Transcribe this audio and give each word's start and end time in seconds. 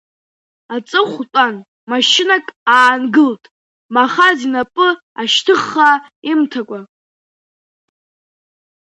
Аҵыхәтәан 0.75 1.55
машьынак 1.89 2.45
аангылт, 2.75 3.43
Махаз 3.93 4.39
инапы 4.47 4.87
ашьҭыхха 5.21 5.89
имҭакәа. 6.31 6.79